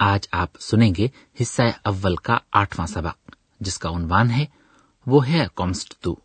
آج 0.00 0.28
آپ 0.32 0.48
سنیں 0.60 0.92
گے 0.98 1.08
حصہ 1.40 1.62
اول 1.84 2.16
کا 2.16 2.38
آٹھواں 2.52 2.86
سبق، 2.86 3.36
جس 3.60 3.78
کا 3.78 3.88
عنوان 3.88 4.30
ہے، 4.30 4.44
وہ 5.06 5.28
ہے 5.28 5.46
کومسٹ 5.54 5.94
تو۔ 6.00 6.16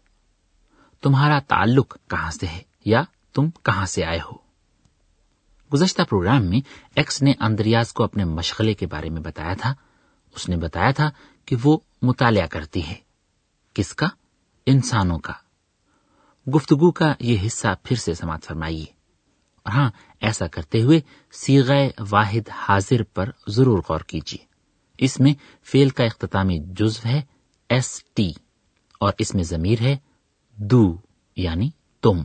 تمہارا 1.01 1.39
تعلق 1.39 1.97
کہاں 2.09 2.31
سے 2.31 2.47
ہے؟ 2.47 2.61
یا 2.85 3.03
تم 3.33 3.49
کہاں 3.49 3.85
سے 3.85 4.05
آئے 4.05 4.19
ہو؟ 4.19 4.37
گزشتہ 5.73 6.01
پروگرام 6.01 6.45
میں 6.45 6.59
ایکس 6.95 7.21
نے 7.21 7.33
اندریاز 7.39 7.93
کو 7.93 8.03
اپنے 8.03 8.23
مشغلے 8.23 8.73
کے 8.73 8.87
بارے 8.87 9.09
میں 9.09 9.21
بتایا 9.21 9.53
تھا۔ 9.61 9.73
اس 10.35 10.49
نے 10.49 10.57
بتایا 10.57 10.91
تھا 10.91 11.09
کہ 11.45 11.55
وہ 11.63 11.77
مطالعہ 12.01 12.47
کرتی 12.47 12.87
ہے۔ 12.87 12.95
کس 13.73 13.93
کا؟ 13.93 14.07
انسانوں 14.65 15.19
کا۔ 15.19 15.33
گفتگو 16.55 16.91
کا 16.91 17.13
یہ 17.19 17.37
حصہ 17.45 17.67
پھر 17.83 17.95
سے 17.95 18.13
سماعت 18.13 18.43
فرمائیے۔ 18.43 18.94
ہاں 19.65 19.89
ایسا 20.21 20.47
کرتے 20.47 20.81
ہوئے 20.81 20.99
سیغ 21.33 21.71
واحد 22.11 22.49
حاضر 22.57 23.03
پر 23.13 23.29
ضرور 23.47 23.79
غور 23.89 24.01
کیجیے 24.07 24.45
اس 24.99 25.19
میں 25.19 25.33
فیل 25.67 25.89
کا 25.89 26.03
اختتامی 26.03 26.59
جزو 26.79 27.07
ہے 27.07 27.21
ایس 27.69 28.03
ٹی 28.13 28.31
اور 29.01 29.13
اس 29.19 29.33
میں 29.35 29.43
ضمیر 29.43 29.81
ہے 29.81 29.95
دو 30.57 30.83
یعنی 31.37 31.69
تم 32.03 32.21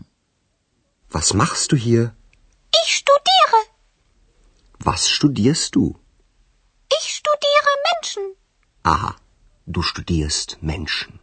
Was 1.13 1.35
machst 1.35 1.73
du 1.73 1.77
hier? 1.77 2.03
Ich 2.73 2.91
studiere. 2.97 3.61
Was 4.81 5.09
studierst 5.09 5.75
du? 5.75 5.99
Ich 6.91 7.07
studiere 7.15 7.73
Menschen. 7.87 8.37
Aha, 8.85 9.11
du 9.67 9.83
studierst 9.83 10.57
Menschen. 10.63 11.19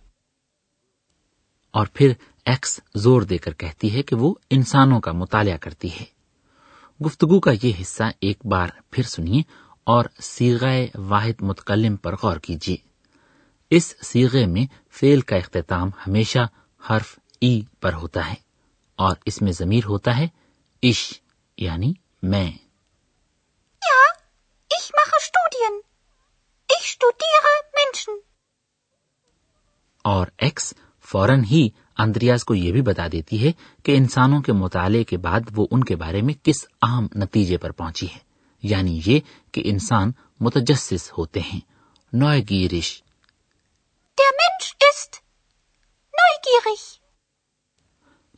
اور 1.73 1.87
پھر 1.93 2.13
ایکس 2.47 2.79
زور 2.95 3.21
دے 3.21 3.37
کر 3.37 3.53
کہتی 3.53 3.95
ہے 3.95 4.03
کہ 4.03 4.15
وہ 4.15 4.35
انسانوں 4.49 4.99
کا 5.01 5.11
مطالعہ 5.11 5.57
کرتی 5.57 5.99
ہے۔ 5.99 6.05
گفتگو 7.05 7.39
کا 7.39 7.51
یہ 7.63 7.71
حصہ 7.81 8.03
ایک 8.21 8.45
بار 8.45 8.67
پھر 8.91 9.03
سنیے 9.03 9.41
اور 9.83 10.05
سیغے 10.21 10.87
واحد 10.95 11.41
متکلم 11.41 11.95
پر 11.95 12.15
غور 12.23 12.37
کیجیے۔ 12.37 12.77
اس 13.69 13.95
سیغے 14.01 14.45
میں 14.45 14.65
فیل 14.91 15.21
کا 15.21 15.35
اختتام 15.35 15.89
ہمیشہ 16.07 16.39
حرف 16.89 17.19
ای 17.41 17.61
پر 17.81 17.93
ہوتا 17.93 18.29
ہے 18.29 18.35
اور 18.95 19.15
اس 19.25 19.41
میں 19.41 19.51
ضمیر 19.51 19.85
ہوتا 19.85 20.17
ہے 20.17 20.27
اش 20.81 21.21
یعنی 21.57 21.93
میں۔ 22.23 22.51
اور 30.01 30.27
ایکس 30.37 30.73
فوراً 31.01 31.43
ہی 31.43 31.69
اندریاز 31.97 32.43
کو 32.45 32.55
یہ 32.55 32.71
بھی 32.71 32.81
بتا 32.81 33.07
دیتی 33.11 33.47
ہے 33.47 33.51
کہ 33.83 33.97
انسانوں 33.97 34.41
کے 34.41 34.53
مطالعے 34.53 35.03
کے 35.03 35.17
بعد 35.17 35.39
وہ 35.55 35.67
ان 35.71 35.83
کے 35.83 35.95
بارے 35.95 36.21
میں 36.21 36.33
کس 36.43 36.65
عام 36.81 37.07
نتیجے 37.15 37.57
پر 37.57 37.71
پہنچی 37.71 38.05
ہے۔ 38.05 38.19
یعنی 38.63 39.01
یہ 39.05 39.19
کہ 39.51 39.61
انسان 39.65 40.11
متجسس 40.39 41.11
ہوتے 41.17 41.39
ہیں۔ 41.39 41.59
نوگیرش 42.13 43.03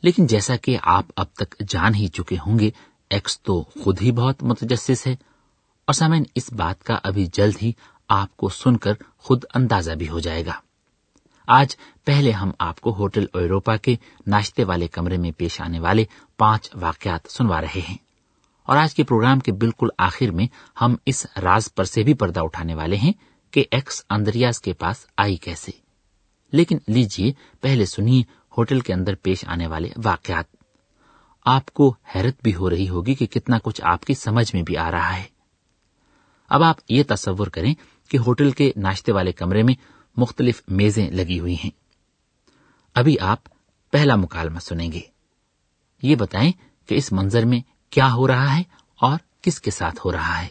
لیکن 0.02 0.26
جیسا 0.26 0.56
کہ 0.56 0.78
آپ 0.82 1.04
اب 1.16 1.26
تک 1.32 1.54
جان 1.68 1.94
ہی 1.94 2.08
چکے 2.08 2.36
ہوں 2.46 2.58
گے 2.58 2.70
ایکس 3.10 3.40
تو 3.42 3.62
خود 3.62 4.02
ہی 4.02 4.12
بہت 4.12 4.42
متجسس 4.42 5.06
ہے۔ 5.06 5.12
اور 5.12 5.92
سامعین 5.92 6.24
اس 6.34 6.52
بات 6.52 6.84
کا 6.84 6.98
ابھی 7.02 7.26
جلد 7.32 7.54
ہی 7.62 7.72
آپ 8.08 8.36
کو 8.36 8.48
سن 8.48 8.76
کر 8.76 8.92
خود 9.18 9.44
اندازہ 9.54 9.92
بھی 9.92 10.08
ہو 10.08 10.18
جائے 10.18 10.46
گا۔ 10.46 10.52
آج 11.52 11.76
پہلے 12.04 12.32
ہم 12.32 12.50
آپ 12.58 12.80
کو 12.80 12.94
ہوٹل 12.94 13.24
ایوروپا 13.34 13.76
کے 13.76 13.96
ناشتے 14.26 14.64
والے 14.64 14.88
کمرے 14.88 15.16
میں 15.16 15.30
پیش 15.36 15.60
آنے 15.60 15.80
والے 15.80 16.04
پانچ 16.36 16.70
واقعات 16.74 17.20
سنوا 17.30 17.60
رہے 17.60 17.80
ہیں۔ 17.88 17.96
اور 18.66 18.76
آج 18.76 18.94
کے 18.94 19.04
پروگرام 19.04 19.40
کے 19.40 19.52
بالکل 19.52 19.88
آخر 19.98 20.30
میں 20.30 20.46
ہم 20.80 20.94
اس 21.06 21.26
راز 21.42 21.74
پر 21.74 21.84
سے 21.84 22.02
بھی 22.02 22.14
پردہ 22.14 22.40
اٹھانے 22.40 22.74
والے 22.74 22.96
ہیں 22.96 23.12
کہ 23.50 23.64
ایکس 23.70 24.04
اندریاز 24.10 24.60
کے 24.60 24.72
پاس 24.72 25.06
آئی 25.16 25.36
کیسے۔ 25.36 25.70
لیکن 26.52 26.78
لیجیے 26.88 27.32
پہلے 27.60 27.84
سنیے 27.84 28.22
ہوٹل 28.58 28.80
کے 28.80 28.92
اندر 28.92 29.14
پیش 29.14 29.44
آنے 29.48 29.66
والے 29.66 29.88
واقعات۔ 30.04 30.44
آپ 31.44 31.70
کو 31.70 31.94
حیرت 32.14 32.42
بھی 32.42 32.54
ہو 32.54 32.70
رہی 32.70 32.88
ہوگی 32.88 33.14
کہ 33.14 33.26
کتنا 33.26 33.58
کچھ 33.62 33.80
آپ 33.84 34.04
کی 34.04 34.14
سمجھ 34.14 34.54
میں 34.54 34.62
بھی 34.62 34.76
آ 34.76 34.90
رہا 34.90 35.16
ہے۔ 35.16 35.24
اب 36.48 36.62
آپ 36.62 36.76
یہ 36.88 37.02
تصور 37.08 37.46
کریں 37.46 37.74
کہ 38.10 38.16
ہوٹل 38.16 38.50
کے 38.50 38.72
ناشتے 38.76 39.12
والے 39.12 39.32
کمرے 39.32 39.62
میں 39.62 39.74
مختلف 40.16 40.62
میزیں 40.68 41.10
لگی 41.10 41.40
ہوئی 41.40 41.54
ہیں۔ 41.54 41.70
ابھی 42.94 43.18
آپ 43.20 43.38
پہلا 43.90 44.16
مکالمہ 44.16 44.58
سنیں 44.58 44.92
گے۔ 44.92 45.00
یہ 46.02 46.16
بتائیں 46.16 46.52
کہ 46.86 46.94
اس 46.94 47.12
منظر 47.12 47.44
میں 47.44 47.60
کیا 47.90 48.12
ہو 48.12 48.28
رہا 48.28 48.56
ہے 48.56 48.62
اور 48.96 49.18
کس 49.40 49.60
کے 49.60 49.70
ساتھ 49.70 49.96
ہو 50.04 50.12
رہا 50.12 50.42
ہے۔ 50.42 50.48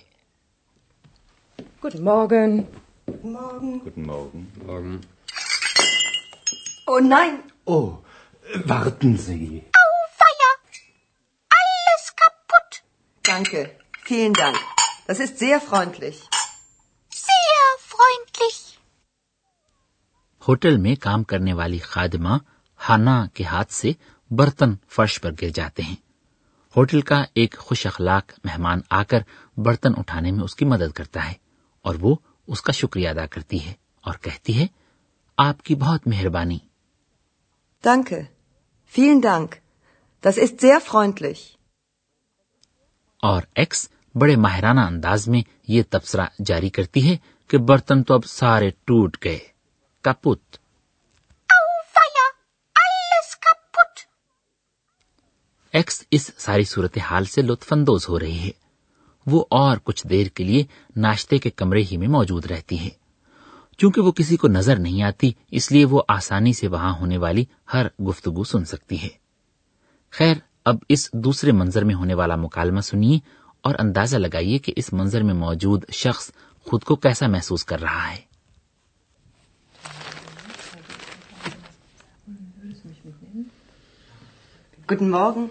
Danke. 13.29 13.63
Vielen 14.11 14.31
Dank. 14.41 14.55
Das 15.11 15.19
ist 15.19 15.47
sehr 15.47 15.57
freundlich. 15.73 16.38
Hotel 20.49 20.77
میں 20.77 20.95
کام 20.95 21.23
کرنے 21.23 21.53
والی 21.53 21.77
خادمہ 21.77 22.37
ہانا 22.89 23.25
کے 23.33 23.43
ہاتھ 23.43 23.73
سے 23.73 23.91
برتن 24.31 24.75
فرش 24.89 25.21
پر 25.21 25.31
گر 25.41 25.49
جاتے 25.49 25.83
ہیں۔ 25.83 25.95
ہوٹل 26.77 27.01
کا 27.01 27.23
ایک 27.35 27.55
خوش 27.57 27.85
اخلاق 27.85 28.31
مہمان 28.43 28.79
آ 28.89 29.03
کر 29.03 29.19
برتن 29.57 29.91
اٹھانے 29.97 30.31
میں 30.31 30.43
اس 30.43 30.55
کی 30.55 30.65
مدد 30.65 30.91
کرتا 30.91 31.27
ہے 31.27 31.33
اور 31.81 31.95
وہ 31.99 32.15
اس 32.47 32.61
کا 32.61 32.71
شکریہ 32.71 33.09
ادا 33.09 33.25
کرتی 33.25 33.65
ہے 33.65 33.73
اور 34.01 34.13
کہتی 34.21 34.61
ہے 34.61 34.67
آپ 35.37 35.61
کی 35.61 35.75
بہت 35.75 36.07
مہربانی۔ 36.07 36.57
اور 43.23 43.41
ایکس 43.55 43.89
بڑے 44.15 44.35
ماہرانہ 44.35 44.81
انداز 44.81 45.27
میں 45.27 45.41
یہ 45.67 45.83
تبصرہ 45.89 46.25
جاری 46.45 46.69
کرتی 46.69 47.09
ہے 47.09 47.17
کہ 47.47 47.57
برتن 47.57 48.03
تو 48.03 48.13
اب 48.13 48.25
سارے 48.25 48.69
ٹوٹ 48.69 49.17
گئے۔ 49.23 49.58
kaputt. 50.03 50.59
Auweia, 51.49 52.25
alles 52.75 53.29
kaputt. 53.37 54.05
X 55.73 56.03
اس 56.11 56.29
ساری 56.37 56.63
صورتحال 56.63 57.25
سے 57.25 57.41
لطف 57.41 57.73
اندوز 57.73 58.07
ہو 58.09 58.19
رہی 58.19 58.37
ہے 58.39 58.51
وہ 59.25 59.43
اور 59.49 59.77
کچھ 59.83 60.05
دیر 60.07 60.27
کے 60.27 60.43
لیے 60.43 60.63
ناشتے 60.95 61.37
کے 61.37 61.49
کمرے 61.49 61.81
ہی 61.81 61.97
میں 61.97 62.07
موجود 62.07 62.45
رہتی 62.45 62.79
ہے 62.79 62.89
چونکہ 63.79 64.01
وہ 64.01 64.11
کسی 64.11 64.37
کو 64.37 64.47
نظر 64.47 64.79
نہیں 64.79 65.03
آتی 65.03 65.31
اس 65.51 65.71
لیے 65.71 65.85
وہ 65.85 66.01
آسانی 66.07 66.53
سے 66.53 66.67
وہاں 66.67 66.93
ہونے 66.99 67.17
والی 67.17 67.43
ہر 67.73 67.87
گفتگو 68.07 68.43
سن 68.43 68.65
سکتی 68.65 69.01
ہے 69.01 69.09
خیر 70.13 70.37
اب 70.65 70.77
اس 70.89 71.09
دوسرے 71.23 71.51
منظر 71.51 71.83
میں 71.83 71.95
ہونے 71.95 72.13
والا 72.13 72.35
مکالمہ 72.35 72.81
سنیے 72.81 73.19
اور 73.63 73.75
اندازہ 73.79 74.17
لگائیے 74.17 74.57
کہ 74.57 74.73
اس 74.75 74.91
منظر 74.93 75.23
میں 75.23 75.33
موجود 75.35 75.85
شخص 75.93 76.31
خود 76.67 76.83
کو 76.83 76.95
کیسا 76.95 77.27
محسوس 77.27 77.65
کر 77.65 77.81
رہا 77.81 78.11
ہے 78.11 78.21
Guten 84.89 85.09
Morgen. 85.11 85.49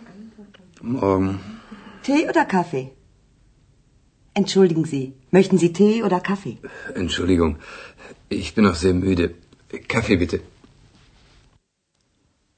Morgen. 0.82 1.38
Tee 2.02 2.28
oder 2.28 2.44
Kaffee? 2.44 2.90
Entschuldigen 4.36 4.84
Sie, 4.84 5.12
möchten 5.30 5.58
Sie 5.58 5.72
Tee 5.72 6.02
oder 6.02 6.18
Kaffee? 6.20 6.58
Entschuldigung, 6.94 7.58
ich 8.30 8.54
bin 8.54 8.64
noch 8.64 8.74
sehr 8.76 8.94
müde. 8.94 9.30
Kaffee 9.88 10.16
bitte. 10.16 10.40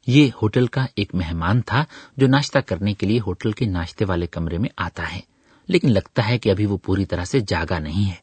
یہ 0.06 0.30
ہوٹل 0.42 0.66
کا 0.66 0.84
ایک 0.94 1.14
مہمان 1.14 1.60
تھا 1.62 1.84
جو 2.16 2.26
ناشتہ 2.26 2.58
کرنے 2.58 2.92
کے 2.94 3.06
لیے 3.06 3.18
ہوٹل 3.26 3.52
کے 3.52 3.66
ناشتے 3.66 4.04
والے 4.04 4.26
کمرے 4.26 4.58
میں 4.58 4.68
آتا 4.76 5.12
ہے 5.12 5.20
لیکن 5.68 5.92
لگتا 5.92 6.28
ہے 6.28 6.38
کہ 6.38 6.50
ابھی 6.50 6.66
وہ 6.66 6.76
پوری 6.76 7.04
طرح 7.04 7.24
سے 7.24 7.40
جاگا 7.48 7.78
نہیں 7.78 8.08
ہے 8.10 8.16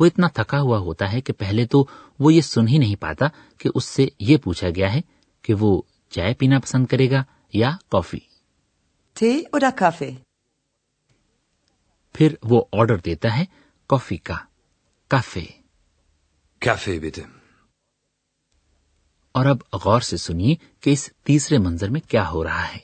وہ 0.00 0.06
اتنا 0.06 0.28
تھکا 0.34 0.60
ہوا 0.60 0.78
ہوتا 0.78 1.12
ہے 1.12 1.20
کہ 1.20 1.32
پہلے 1.32 1.66
تو 1.66 1.84
وہ 2.20 2.32
یہ 2.34 2.40
سن 2.40 2.68
ہی 2.68 2.78
نہیں 2.78 2.94
پاتا 3.00 3.28
کہ 3.60 3.70
اس 3.74 3.84
سے 3.84 4.06
یہ 4.20 4.36
پوچھا 4.36 4.70
گیا 4.76 4.92
ہے 4.94 5.00
کہ 5.44 5.54
وہ 5.54 5.80
چائے 6.12 6.34
پینا 6.34 6.58
پسند 6.58 6.86
کرے 6.86 7.10
گا 7.10 7.22
یا 7.54 7.70
کافی 7.88 8.18
تھے 9.16 9.30
اور 9.52 9.70
کافی 9.76 10.10
پھر 12.14 12.34
وہ 12.42 12.62
آرڈر 12.72 12.98
دیتا 13.04 13.36
ہے 13.38 13.44
کافی 13.90 14.16
کا 14.16 14.36
کافے 15.10 15.44
کیفے 16.62 16.98
بیٹے 16.98 17.22
اور 19.34 19.46
اب 19.46 19.62
غور 19.84 20.00
سے 20.00 20.16
سنیے 20.16 20.54
کہ 20.80 20.90
اس 20.90 21.08
تیسرے 21.22 21.58
منظر 21.58 21.90
میں 21.90 22.00
کیا 22.08 22.28
ہو 22.30 22.44
رہا 22.44 22.68
ہے 22.68 22.78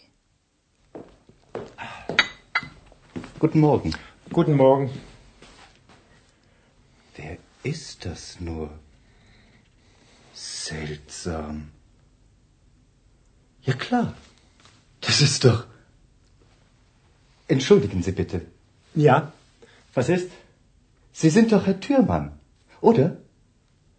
good 3.45 3.57
morning 3.57 3.97
good 4.39 4.49
morning 4.57 4.99
Wer 7.15 7.37
ist 7.65 8.07
das 8.07 8.41
nur? 8.41 8.71
Seltsam. 10.35 11.69
Ja 13.65 13.75
klar. 13.75 14.15
Das 15.01 15.21
ist 15.21 15.45
doch. 15.45 15.67
Entschuldigen 17.49 18.03
Sie 18.03 18.13
bitte. 18.13 18.47
Ja, 18.95 19.33
was 19.95 20.09
ist? 20.09 20.31
Sie 21.13 21.31
sind 21.31 21.53
doch 21.53 21.67
Herr 21.67 21.81
Türmann, 21.81 22.39
oder? 22.81 23.17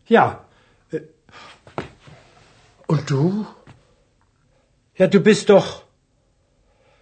Ja. 0.07 0.45
äh, 0.91 1.01
Und 2.87 3.09
du? 3.09 3.45
Ja, 4.95 5.07
du 5.07 5.19
bist 5.19 5.49
doch. 5.49 5.83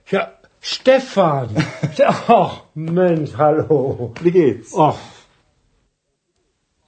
Ja, 0.09 0.33
Stefan. 0.61 1.55
Ach, 2.05 2.63
Mensch, 2.73 3.33
hallo. 3.37 4.13
Wie 4.21 4.31
geht's? 4.31 4.73
Ach, 4.75 4.97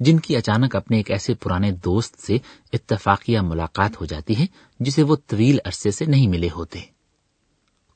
جن 0.00 0.18
کی 0.18 0.36
اچانک 0.36 0.76
اپنے 0.76 0.96
ایک 0.96 1.10
ایسے 1.10 1.34
پرانے 1.34 1.70
دوست 1.84 2.18
سے 2.20 2.38
اتفاقیہ 2.72 3.40
ملاقات 3.40 4.00
ہو 4.00 4.04
جاتی 4.04 4.36
ہے 4.38 4.46
جسے 4.80 5.02
وہ 5.02 5.16
طویل 5.26 5.58
عرصے 5.64 5.90
سے 5.90 6.04
نہیں 6.04 6.28
ملے 6.28 6.48
ہوتے 6.50 6.80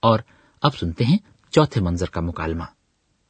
اور 0.03 0.21
اب 0.63 0.77
سنتے 0.77 1.05
ہیں 1.05 1.19
چوتھے 1.53 1.81
منظر 1.81 2.11
کا 2.11 2.21
مکالمہ 2.21 2.65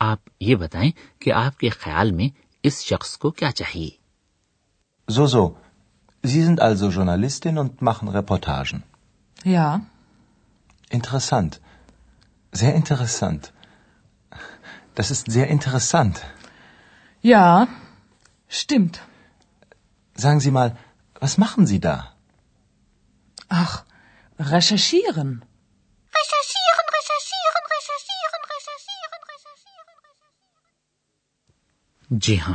آپ 0.00 0.28
یہ 0.40 0.56
بتائیں 0.56 0.90
کہ 1.19 1.32
آپ 1.32 1.58
کے 1.58 1.69
خیال 1.69 2.10
میں 2.10 2.28
اس 2.64 2.80
شخص 2.84 3.16
کو 3.19 3.30
کیا 3.30 3.50
چاہیے 3.52 3.90
زو 5.08 5.26
زو 5.26 5.48
Sie 6.24 6.42
sind 6.42 6.60
also 6.60 6.90
Journalistin 6.90 7.58
und 7.58 7.82
machen 7.82 8.08
Reportagen. 8.08 8.84
Ja. 9.44 9.82
Interessant. 10.90 11.60
Sehr 12.52 12.74
interessant. 12.74 13.52
Das 14.94 15.10
ist 15.10 15.30
sehr 15.30 15.48
interessant. 15.48 16.20
Ja. 17.24 17.66
Stimmt. 18.52 19.00
Sagen 20.16 20.40
Sie 20.40 20.50
mal, 20.50 20.76
was 21.20 21.38
machen 21.38 21.66
Sie 21.66 21.81
da? 21.81 21.96
Ach, 23.50 23.84
recherchieren. 24.38 25.31
Recherchieren, 26.12 26.87
recherchieren, 26.90 27.64
recherchieren, 27.75 28.43
recherchieren, 28.52 29.22
recherchieren, 29.31 29.96
recherchieren. 30.00 30.62
جی 32.10 32.38
ہاں 32.40 32.54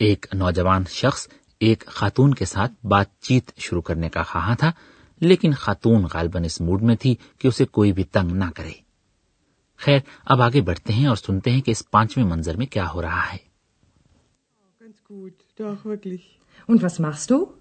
ایک 0.00 0.26
نوجوان 0.34 0.84
شخص 0.90 1.26
ایک 1.60 1.86
خاتون 1.86 2.34
کے 2.34 2.44
ساتھ 2.44 2.72
بات 2.86 3.18
چیت 3.20 3.50
شروع 3.58 3.82
کرنے 3.82 4.08
کا 4.08 4.22
خواہاں 4.22 4.54
تھا 4.54 4.70
لیکن 5.20 5.52
خاتون 5.54 6.04
غالباً 6.12 6.44
اس 6.44 6.60
موڈ 6.60 6.82
میں 6.82 6.96
تھی 6.96 7.14
کہ 7.38 7.48
اسے 7.48 7.64
کوئی 7.70 7.92
بھی 7.92 8.04
تنگ 8.04 8.32
نہ 8.32 8.50
کرے 8.56 8.72
خیر 9.80 10.00
اب 10.24 10.42
آگے 10.42 10.60
بڑھتے 10.60 10.92
ہیں 10.92 11.06
اور 11.06 11.16
سنتے 11.16 11.50
ہیں 11.50 11.60
کہ 11.60 11.70
اس 11.70 11.82
پانچویں 11.90 12.26
منظر 12.26 12.56
میں 12.56 12.66
کیا 12.66 12.90
ہو 12.90 13.02
رہا 13.02 13.32
ہے 13.32 13.47
gut, 15.10 15.34
doch 15.56 15.84
wirklich. 15.84 16.38
Und 16.68 16.82
was 16.82 16.98
machst 16.98 17.30
du? 17.30 17.54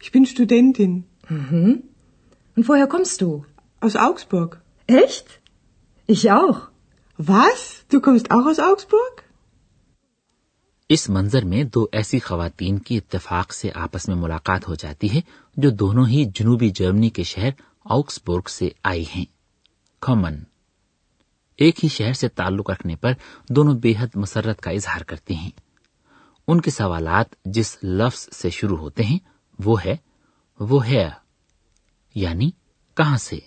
Ich 0.00 0.12
bin 0.12 0.26
Studentin. 0.26 1.04
Mhm. 1.28 1.82
Und 2.56 2.68
woher 2.68 2.86
kommst 2.86 3.20
du? 3.20 3.44
Aus 3.80 3.96
Augsburg. 3.96 4.60
Echt? 4.88 5.40
Ich 6.08 6.30
auch. 6.30 6.68
Was? 7.18 7.84
Du 7.90 8.00
kommst 8.00 8.30
auch 8.30 8.46
aus 8.46 8.60
Augsburg? 8.60 9.22
اس 10.90 11.08
منظر 11.08 11.44
میں 11.44 11.62
دو 11.64 11.86
ایسی 11.92 12.18
خواتین 12.18 12.78
کی 12.78 12.96
اتفاق 12.96 13.52
سے 13.52 13.70
آپس 13.74 14.08
میں 14.08 14.16
ملاقات 14.16 14.68
ہو 14.68 14.74
جاتی 14.74 15.08
ہے 15.08 15.20
جو 15.56 15.70
دونوں 15.70 16.06
ہی 16.06 16.24
جنوبی 16.34 16.70
جرمنی 16.70 17.10
کے 17.10 17.22
شہر 17.22 17.50
آکسبورگ 17.84 18.48
سے 18.48 18.68
آئی 18.82 19.04
ہیں 19.14 19.24
کامن 20.02 20.34
ایک 21.58 21.84
ہی 21.84 21.88
شہر 21.88 22.12
سے 22.12 22.28
تعلق 22.28 22.70
رکھنے 22.70 22.96
پر 22.96 23.12
دونوں 23.48 23.74
بے 23.74 23.92
حد 23.98 24.16
مسرت 24.16 24.60
کا 24.60 24.70
اظہار 24.70 25.00
کرتی 25.00 25.34
ہیں 25.34 25.50
ان 26.48 26.60
کے 26.60 26.70
سوالات 26.70 27.26
جس 27.44 27.78
لفظ 27.82 28.28
سے 28.32 28.50
شروع 28.50 28.76
ہوتے 28.76 29.04
ہیں، 29.04 29.18
وہ 29.58 29.84
ہے 29.84 29.96
وہ 30.60 30.86
ہے 30.86 31.10
یعنی 32.14 32.50
کہاں 32.96 33.16
سے؟ 33.16 33.38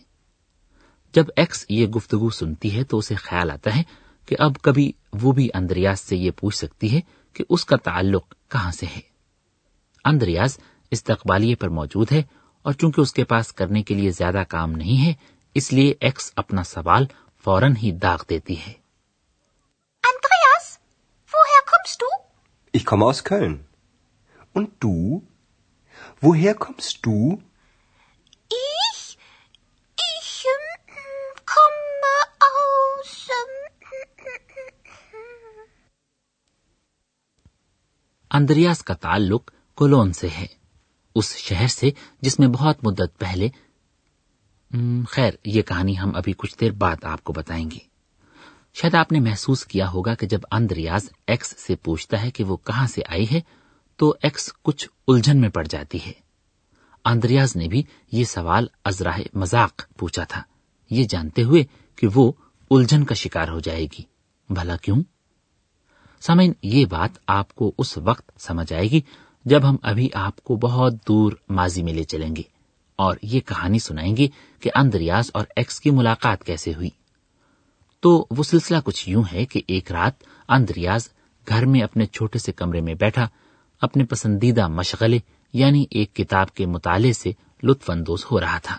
جب 1.14 1.26
ایکس 1.36 1.66
یہ 1.70 1.88
گفتگو 1.88 2.30
سنتی 2.30 2.78
ہے 2.78 2.84
تو 2.84 2.98
اسے 2.98 3.16
خیال 3.16 3.52
آتا 3.52 3.76
ہے 3.76 3.84
کہ 4.26 4.36
اب 4.40 4.52
کبھی 4.62 4.92
وہ 5.22 5.32
بھی 5.32 5.50
اندریاز 5.54 6.00
سے 6.00 6.18
یہ 6.18 6.32
پوچھ 6.32 6.58
سکتی 6.58 6.96
ہے 6.96 7.02
کہ 7.34 7.44
اس 7.50 7.66
کا 7.66 7.78
تعلق 7.78 8.34
کہاں 8.48 8.72
سے 8.72 8.86
ہے۔ 8.86 9.02
اندریاز 10.06 10.58
استقبالیے 10.92 11.56
پر 11.56 11.70
موجود 11.70 12.12
ہے 12.12 12.24
اور 12.62 12.74
چونکہ 12.74 13.02
اس 13.02 13.14
کے 13.14 13.24
پاس 13.24 13.54
کرنے 13.54 13.84
کے 13.84 13.96
لیے 13.96 14.12
زیادہ 14.12 14.44
کام 14.50 14.72
نہیں 14.72 15.06
ہے، 15.06 15.14
اس 15.54 15.74
لیے 15.74 15.94
ایکس 16.00 16.34
اپنا 16.36 16.64
سوال 16.64 17.06
فوراً 17.44 17.76
ہی 17.76 17.92
داغ 17.92 18.18
دیتی 18.30 18.60
ہے۔ 18.60 18.87
Ich 22.78 22.86
komme 22.86 23.06
aus 23.06 23.24
Köln. 23.24 23.66
Und 24.54 24.70
du? 24.80 25.24
Woher 26.22 26.54
kommst 26.54 27.00
du? 27.02 27.42
Ich? 28.50 29.18
Ich 30.16 30.46
ähm, 30.46 31.40
komme 31.46 32.20
aus. 32.50 33.16
Hm, 33.30 33.56
hm, 33.82 34.12
hm, 34.18 34.68
ähm, 35.14 35.66
Andreas 38.32 38.84
کا 38.84 38.94
تعلق 38.94 39.52
کولون 39.78 40.14
سے 40.14 40.28
ہے 40.28 40.48
اس 41.16 41.36
شہر 41.38 41.68
سے 41.68 41.92
جس 42.22 42.40
میں 42.40 42.48
بہت 42.48 42.84
مدت 42.84 43.20
پہلے 43.20 43.50
خیر 45.10 45.34
یہ 45.46 45.62
کہانی 45.62 45.98
ہم 45.98 46.16
ابھی 46.16 46.34
کچھ 46.38 46.58
دیر 46.60 46.72
بعد 46.72 47.04
آپ 47.04 47.24
کو 47.24 47.34
بتائیں 47.34 47.72
گے 47.72 47.80
شاید 48.82 48.96
آپ 48.96 49.12
نے 49.12 49.20
محسوس 49.20 49.66
کیا 49.66 49.92
ہوگا 49.92 50.16
کہ 50.16 50.28
جب 50.28 50.40
اند 50.52 50.72
ریاض 50.72 51.10
ایکس 51.28 51.56
سے 51.58 51.76
پوچھتا 51.76 52.22
ہے 52.22 52.32
کہ 52.32 52.44
وہ 52.44 52.58
کہاں 52.58 52.88
سے 52.88 53.02
آئی 53.08 53.26
ہے، 53.32 53.42
تو 53.96 54.16
ایکس 54.24 54.54
کچھ 54.62 54.90
الجھن 55.08 55.42
میں 55.42 55.50
پڑ 55.50 55.68
جاتی 55.70 55.98
ہے۔ 56.08 56.12
اندریاز 57.06 57.56
نے 57.56 57.68
بھی 57.68 57.84
یہ 58.12 58.24
سوال 58.24 58.68
ازراہ 58.86 59.20
مذاق 59.34 59.82
پوچھا 59.98 60.24
تھا۔ 60.24 60.42
یہ 60.90 61.06
جانتے 61.10 61.44
ہوئے 61.44 61.64
کہ 61.96 62.08
وہ 62.16 62.32
الجھن 62.72 63.04
کا 63.04 63.16
شکار 63.16 63.48
ہو 63.48 63.60
جائے 63.60 63.86
گی۔ 63.86 64.02
بھلا 64.50 64.78
کیوں؟ 64.78 65.04
سمین 66.22 66.54
یہ 66.64 66.86
بات 66.86 67.10
آپ 67.28 67.56
کو 67.56 67.72
اس 67.78 67.98
وقت 67.98 68.42
سمجھ 68.42 68.74
آئے 68.74 68.92
گی 68.92 69.02
جب 69.46 69.70
ہم 69.70 69.76
ابھی 69.82 70.10
آپ 70.14 70.44
کو 70.44 70.56
بہت 70.56 71.08
دور 71.08 71.32
ماضی 71.50 71.84
میں 71.84 71.94
لے 71.94 72.04
چلیں 72.04 72.36
گے 72.36 72.44
اور 72.96 73.18
یہ 73.22 73.40
کہانی 73.40 73.80
سنائیں 73.80 74.18
گے 74.18 74.28
کہ 74.60 74.72
اندریاز 74.76 75.32
اور 75.34 75.46
ایکس 75.56 75.80
کی 75.80 75.92
ملاقات 75.92 76.44
کیسے 76.44 76.74
ہوئی۔ 76.74 76.90
تو 78.00 78.28
وہ 78.32 78.44
سلسلہ 78.44 78.78
کچھ 78.84 79.10
یوں 79.10 79.24
ہے 79.34 79.46
کہ 79.46 79.62
ایک 79.68 79.92
رات 79.92 80.24
اند 80.50 80.70
ریاض 80.70 81.08
گھر 81.48 81.66
میں 81.66 81.82
اپنے 81.82 82.06
چھوٹے 82.06 82.40
سے 82.40 82.52
کمرے 82.52 82.82
میں 82.82 82.94
بیٹھا، 82.94 83.28
اپنے 83.82 84.04
پسندیدہ 84.06 84.68
مشغلے 84.68 85.20
یعنی 85.54 85.86
ایک 85.92 86.16
کتاب 86.16 86.54
کے 86.54 86.66
مطالعے 86.66 87.14
سے 87.14 87.32
لطف 87.64 87.90
اندوز 87.90 88.26
ہو 88.32 88.40
رہا 88.40 88.58
تھا۔ 88.58 88.78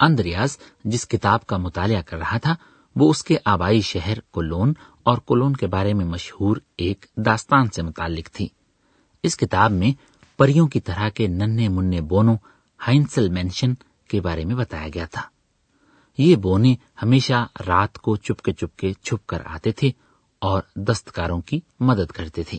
اندریاز 0.00 0.58
جس 0.84 1.08
کتاب 1.08 1.46
کا 1.46 1.56
مطالعہ 1.56 2.02
کر 2.02 2.16
رہا 2.16 2.38
تھا، 2.38 2.54
وہ 2.96 3.10
اس 3.10 3.24
کے 3.24 3.36
آبائی 3.44 3.80
شہر 3.80 4.20
کولون 4.20 4.72
اور 5.02 5.18
کولون 5.18 5.52
کے 5.52 5.66
بارے 5.66 5.94
میں 5.94 6.04
مشہور 6.04 6.56
ایک 6.76 7.06
داستان 7.16 7.66
سے 7.66 7.82
متعلق 7.82 8.30
تھی۔ 8.30 8.48
اس 9.22 9.36
کتاب 9.36 9.72
میں 9.72 9.92
پریوں 10.38 10.66
کی 10.66 10.80
طرح 10.80 11.08
کے 11.08 11.26
ننے 11.26 11.68
منہ 11.68 12.00
بونوں 12.00 12.36
ہائنسل 12.86 13.28
مینشن 13.28 13.74
کے 14.08 14.20
بارے 14.20 14.44
میں 14.44 14.54
بتایا 14.54 14.88
گیا 14.94 15.06
تھا۔ 15.10 15.22
یہ 16.18 16.36
بونے 16.36 16.74
ہمیشہ 17.02 17.46
رات 17.68 17.98
کو 17.98 18.16
چپ 18.16 18.42
کے 18.42 18.52
چپ 18.52 18.76
کے 18.76 18.92
چھپ 18.92 19.26
کر 19.26 19.42
آتے 19.44 19.72
تھے 19.72 19.90
اور 20.38 20.62
دستکاروں 20.74 21.40
کی 21.40 21.60
مدد 21.80 22.10
کرتے 22.10 22.42
تھے۔ 22.42 22.58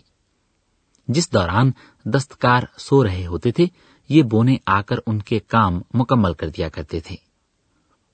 جس 1.08 1.34
دوران 1.34 1.72
دستکار 2.05 2.63
سو 2.77 3.03
رہے 3.03 3.25
ہوتے 3.25 3.51
تھے، 3.51 3.65
یہ 4.10 4.24
بونے 4.24 4.58
آ 4.65 4.81
کر 4.81 4.96
ان 5.05 5.22
کے 5.22 5.39
کام 5.39 5.81
مکمل 5.93 6.34
کر 6.34 6.50
دیا 6.50 6.69
کرتے 6.69 7.00
تھے۔ 7.00 7.28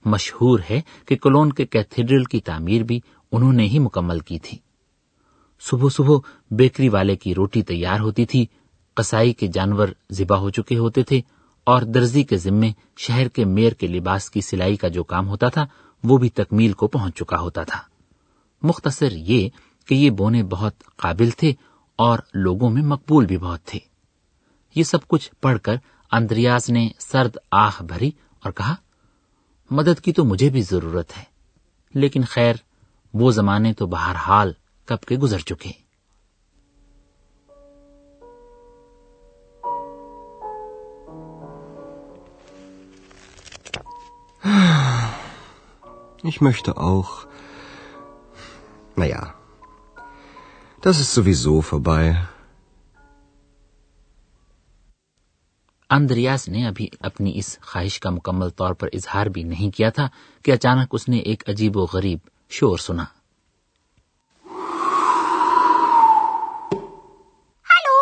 مشہور 0.05 0.59
ہے 0.69 0.81
کہ 1.05 1.15
کلون 1.15 1.53
کے 1.53 1.65
کیتھیڈرل 1.65 2.23
کی 2.23 2.39
تعمیر 2.39 2.83
بھی 2.83 2.99
انہوں 3.31 3.53
نے 3.53 3.67
ہی 3.67 3.79
مکمل 3.79 4.19
کی 4.19 4.39
تھی۔ 4.39 4.57
صبح 5.59 5.89
صبح 5.89 6.17
بیکری 6.51 6.89
والے 6.89 7.15
کی 7.15 7.35
روٹی 7.35 7.61
تیار 7.61 7.99
ہوتی 7.99 8.25
تھی، 8.25 8.45
قصائی 8.93 9.33
کے 9.33 9.47
جانور 9.47 9.87
ذبا 10.11 10.37
ہو 10.37 10.49
چکے 10.49 10.77
ہوتے 10.77 11.03
تھے 11.03 11.21
اور 11.63 11.81
درزی 11.81 12.23
کے 12.23 12.37
ذمے 12.37 12.71
شہر 12.97 13.27
کے 13.27 13.45
میئر 13.45 13.73
کے 13.73 13.87
لباس 13.87 14.31
کی 14.31 14.41
سلائی 14.41 14.75
کا 14.75 14.87
جو 14.87 15.03
کام 15.03 15.27
ہوتا 15.27 15.47
تھا، 15.47 15.65
وہ 16.03 16.17
بھی 16.17 16.29
تکمیل 16.29 16.73
کو 16.73 16.87
پہنچ 16.87 17.15
چکا 17.15 17.39
ہوتا 17.39 17.63
تھا۔ 17.63 17.79
مختصر 18.61 19.11
یہ 19.11 19.49
کہ 19.85 19.95
یہ 19.95 20.09
بونے 20.09 20.43
بہت 20.43 20.83
قابل 20.95 21.29
تھے 21.29 21.53
اور 21.95 22.19
لوگوں 22.33 22.69
میں 22.69 22.81
مقبول 22.81 23.25
بھی 23.25 23.37
بہت 23.37 23.63
تھے۔ 23.63 23.79
یہ 24.75 24.83
سب 24.83 25.07
کچھ 25.07 25.31
پڑھ 25.41 25.59
کر 25.59 25.75
اندریاز 26.11 26.69
نے 26.69 26.89
سرد 26.99 27.37
آہ 27.51 27.83
بھری 27.83 28.11
اور 28.43 28.51
کہا 28.51 28.75
مدد 29.71 30.01
کی 30.01 30.13
تو 30.13 30.23
مجھے 30.25 30.49
بھی 30.49 30.61
ضرورت 30.61 31.17
ہے 31.17 31.23
لیکن 31.93 32.23
خیر 32.23 32.55
وہ 33.13 33.31
زمانے 33.31 33.73
تو 33.73 33.85
بہرحال 33.85 34.53
کب 34.85 35.01
کے 35.01 35.15
گزر 35.17 35.39
چکے 35.39 35.71
Ich 46.23 46.41
möchte 46.41 46.77
auch. 46.77 47.27
Naja, 48.95 49.33
das 50.81 50.99
ist 50.99 51.13
sowieso 51.13 51.61
vorbei. 51.61 52.27
Andreas 55.89 56.47
نے 56.49 56.65
ابھی 56.67 56.87
اپنی 56.99 57.31
اس 57.35 57.57
خواہش 57.61 57.99
کا 57.99 58.09
مکمل 58.09 58.49
طور 58.49 58.73
پر 58.73 58.89
اظہار 58.93 59.25
بھی 59.25 59.43
نہیں 59.43 59.75
کیا 59.75 59.89
تھا 59.89 60.07
کہ 60.45 60.51
اچانک 60.51 60.95
اس 60.95 61.07
نے 61.09 61.17
ایک 61.19 61.49
عجیب 61.49 61.77
و 61.77 61.85
غریب 61.93 62.19
شور 62.51 62.77
سنا 62.77 63.05
Hallo? 67.65 67.95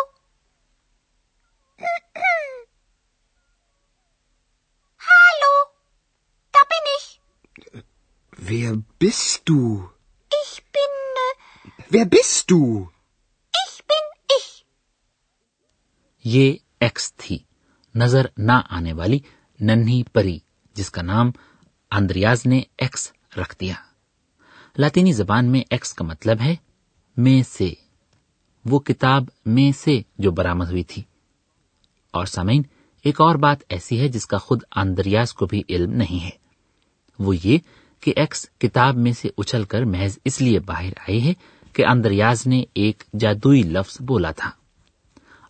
Hallo? 5.00 5.52
Da 6.54 6.64
bin 6.64 6.90
ich. 6.90 7.06
Wer 8.42 8.76
bist 8.98 9.42
du? 9.46 9.88
Ich 10.32 10.52
bin. 10.72 10.94
Wer 11.90 12.06
bist 12.06 12.50
du? 12.50 12.60
ich 13.54 13.82
bin 13.84 14.06
ich. 14.38 14.50
یہ 16.24 16.56
ایکس 16.80 17.12
تھی 17.14 17.38
نظر 17.94 18.26
نہ 18.36 18.52
آنے 18.70 18.92
والی 18.92 19.18
ننھی 19.60 20.02
پری، 20.12 20.38
جس 20.74 20.90
کا 20.90 21.02
نام 21.02 21.30
اندریاز 21.90 22.46
نے 22.46 22.62
ایکس 22.78 23.12
رکھ 23.36 23.56
دیا۔ 23.60 23.74
لاطینی 24.78 25.12
زبان 25.12 25.46
میں 25.46 25.60
ایکس 25.70 25.94
کا 25.94 26.04
مطلب 26.04 26.40
ہے 26.40 26.56
میں 27.16 27.42
سے۔ 27.42 27.74
وہ 28.64 28.78
کتاب 28.78 29.22
میں 29.46 29.78
سے 29.78 30.02
جو 30.18 30.30
برامد 30.30 30.70
ہوئی 30.70 30.82
تھی۔ 30.82 31.02
اور 32.10 32.26
سامعین، 32.26 32.62
ایک 33.04 33.20
اور 33.20 33.34
بات 33.34 33.58
ایسی 33.68 34.00
ہے 34.00 34.08
جس 34.08 34.26
کا 34.26 34.38
خود 34.38 34.62
اندریاز 34.76 35.34
کو 35.34 35.46
بھی 35.46 35.62
علم 35.68 35.92
نہیں 35.92 36.24
ہے۔ 36.24 36.30
وہ 37.18 37.34
یہ 37.44 37.58
کہ 38.00 38.12
ایکس 38.16 38.50
کتاب 38.58 38.96
میں 38.96 39.12
سے 39.12 39.28
اچھل 39.38 39.64
کر 39.64 39.82
محض 39.82 40.18
اس 40.24 40.40
لیے 40.40 40.60
باہر 40.60 40.90
آئی 40.98 41.28
ہے 41.28 41.32
کہ 41.72 41.86
اندریاز 41.86 42.46
نے 42.46 42.64
ایک 42.74 43.02
جادوئی 43.20 43.62
لفظ 43.62 43.96
بولا 44.00 44.30
تھا۔ 44.30 44.50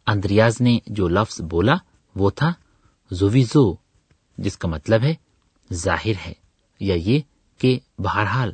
اندریاز 0.06 0.60
نے 0.60 0.78
جو 0.86 1.08
لفظ 1.08 1.40
بولا 1.40 1.74
وہ 2.16 2.30
تھا 2.30 2.52
زویزو 3.10 3.74
جس 4.38 4.58
کا 4.58 4.68
مطلب 4.68 5.02
ہے 5.02 5.14
ظاہر 5.72 6.26
ہے 6.26 6.32
یا 6.80 6.94
یہ 6.94 7.20
کہ 7.58 7.78
بہرحال۔ 7.98 8.52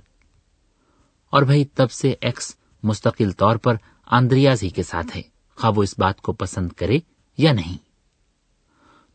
اور 1.30 1.42
بھائی 1.42 1.64
تب 1.64 1.90
سے 1.90 2.14
ایکس 2.20 2.56
مستقل 2.82 3.30
طور 3.30 3.56
پر 3.56 3.74
اندریاز 4.10 4.62
ہی 4.62 4.68
کے 4.68 4.82
ساتھ 4.82 5.16
ہے، 5.16 5.22
خواہ 5.56 5.72
وہ 5.76 5.82
اس 5.82 5.94
بات 5.98 6.20
کو 6.20 6.32
پسند 6.32 6.72
کرے 6.72 6.98
یا 7.38 7.52
نہیں۔ 7.52 7.78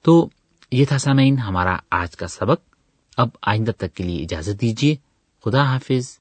تو 0.01 0.29
یہ 0.71 0.85
تھا 0.85 0.97
سامعین 0.97 1.37
ہمارا 1.37 1.77
آج 1.91 2.15
کا 2.15 2.27
سبق۔ 2.27 2.75
اب 3.17 3.29
آئندہ 3.41 3.71
تک 3.71 3.93
کے 3.93 4.03
لیے 4.03 4.23
اجازت 4.23 4.61
دیجیے 4.61 4.95
خدا 5.45 5.63
حافظ۔ 5.63 6.19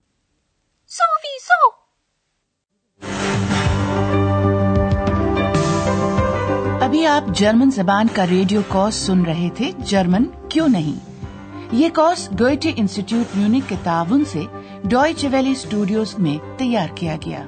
ابھی 7.04 7.12
آپ 7.12 7.36
جرمن 7.36 7.70
زبان 7.70 8.06
کا 8.14 8.26
ریڈیو 8.26 8.60
کورس 8.68 8.94
سن 8.94 9.24
رہے 9.24 9.48
تھے، 9.54 9.70
جرمن 9.78 10.24
کیوں 10.48 10.68
نہیں؟ 10.68 10.98
یہ 11.72 11.88
کورس 11.94 12.28
ڈوئٹے 12.30 12.72
انسٹیٹیوٹ 12.76 13.36
میونک 13.36 13.68
کے 13.68 13.76
تعاون 13.82 14.24
سے 14.24 14.42
ڈوئچ 14.84 15.26
ویلی 15.30 15.50
اسٹوڈیوز 15.50 16.18
میں 16.18 16.58
تیار 16.58 16.88
کیا 16.94 17.16
گیا۔ 17.26 17.42